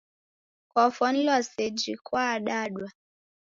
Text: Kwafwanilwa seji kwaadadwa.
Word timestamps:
Kwafwanilwa 0.71 1.37
seji 1.49 1.91
kwaadadwa. 2.05 2.87